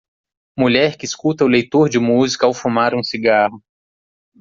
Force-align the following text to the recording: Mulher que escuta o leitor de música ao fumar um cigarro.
Mulher 0.57 0.97
que 0.97 1.05
escuta 1.05 1.43
o 1.45 1.47
leitor 1.47 1.87
de 1.87 1.99
música 1.99 2.47
ao 2.47 2.55
fumar 2.55 2.95
um 2.95 3.03
cigarro. 3.03 3.61